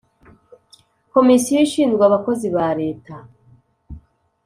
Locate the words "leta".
2.81-3.15